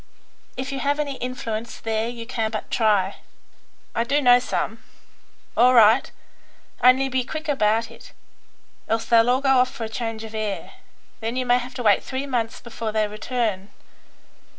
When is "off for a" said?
9.59-9.89